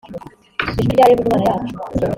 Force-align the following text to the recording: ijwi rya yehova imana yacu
ijwi 0.79 0.91
rya 0.95 1.05
yehova 1.11 1.27
imana 1.29 1.43
yacu 1.49 1.73